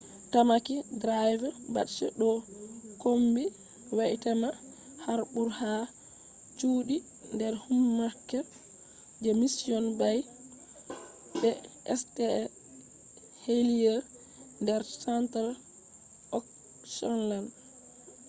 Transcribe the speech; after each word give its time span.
tamaki 0.31 0.75
drive 1.03 1.45
beaches 1.73 2.13
ɗo 2.19 2.29
kombi 3.01 3.43
waitemata 3.97 4.59
harbour 5.05 5.49
ha 5.59 5.71
chuɗi 6.59 6.97
der 7.39 7.53
upmarket 7.73 8.47
je 9.23 9.29
mission 9.41 9.85
bay 9.99 10.19
be 11.39 11.49
st 12.01 12.15
heliers 13.45 14.05
der 14.67 14.81
central 15.05 15.49
auckland 16.37 17.47